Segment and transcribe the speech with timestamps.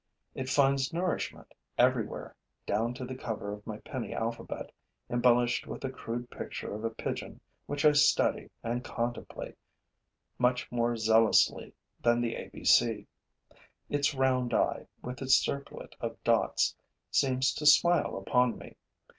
[0.33, 4.71] It finds nourishment everywhere, down to the cover of my penny alphabet,
[5.11, 9.59] embellished with a crude picture of a pigeon which I study and contemplate
[10.39, 13.05] much more zealously than the A B C.
[13.91, 16.75] Its round eye, with its circlet of dots,
[17.11, 18.77] seems to smile upon me.